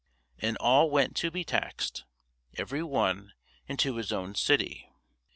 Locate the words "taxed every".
1.43-2.81